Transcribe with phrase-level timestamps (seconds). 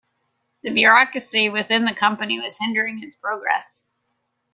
[0.63, 3.85] The bureaucracy within the company was hindering its progress.